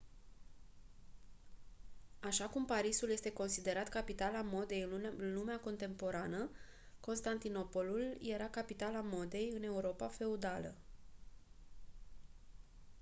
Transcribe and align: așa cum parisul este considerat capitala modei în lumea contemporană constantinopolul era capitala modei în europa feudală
așa 2.19 2.47
cum 2.49 2.65
parisul 2.65 3.09
este 3.09 3.31
considerat 3.33 3.89
capitala 3.89 4.41
modei 4.41 4.81
în 4.91 5.33
lumea 5.33 5.59
contemporană 5.59 6.49
constantinopolul 6.99 8.17
era 8.21 8.49
capitala 8.49 9.01
modei 9.01 9.51
în 9.55 9.63
europa 9.63 10.07
feudală 10.07 10.75